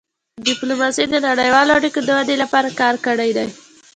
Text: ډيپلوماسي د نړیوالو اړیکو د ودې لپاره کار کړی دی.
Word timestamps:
ډيپلوماسي 0.47 1.05
د 1.09 1.15
نړیوالو 1.27 1.75
اړیکو 1.79 1.99
د 2.03 2.09
ودې 2.17 2.35
لپاره 2.43 2.69
کار 2.81 2.95
کړی 3.05 3.29
دی. 3.37 3.47